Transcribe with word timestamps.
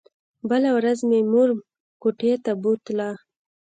بله 0.49 0.69
ورځ 0.77 0.99
مې 1.09 1.19
مور 1.31 1.49
کوټې 2.01 2.33
ته 2.43 2.51
بوتله. 2.61 3.09